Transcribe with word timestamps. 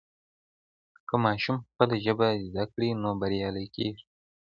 که 1.07 1.15
ماشوم 1.25 1.57
خپله 1.69 1.95
ژبه 2.05 2.27
زده 2.47 2.63
کړي 2.73 2.89
نو 3.01 3.09
بریالی 3.21 3.67
کېږي. 3.75 4.03